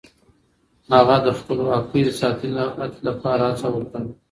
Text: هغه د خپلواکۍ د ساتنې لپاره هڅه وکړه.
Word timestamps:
هغه 0.93 1.17
د 1.25 1.27
خپلواکۍ 1.39 2.01
د 2.05 2.09
ساتنې 2.21 2.63
لپاره 3.07 3.43
هڅه 3.49 3.67
وکړه. 3.71 4.01